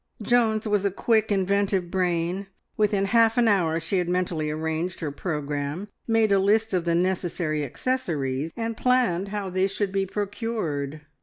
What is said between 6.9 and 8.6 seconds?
necessary accessories,